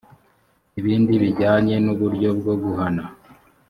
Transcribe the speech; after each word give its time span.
ibindi 0.79 1.11
bijyanye 1.23 1.75
n 1.83 1.87
uburyo 1.93 2.29
bwo 2.39 2.53
guhana 2.63 3.03